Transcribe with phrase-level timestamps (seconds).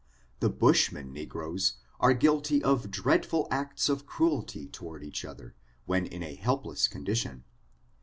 [0.39, 5.53] The bushman negroes are guilty of dreadful acts of cruelty toward each other,
[5.85, 7.43] when in a helpless condition.